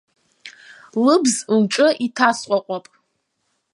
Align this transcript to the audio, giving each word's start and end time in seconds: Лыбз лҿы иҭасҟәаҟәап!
Лыбз 1.05 1.35
лҿы 1.59 1.87
иҭасҟәаҟәап! 2.05 2.85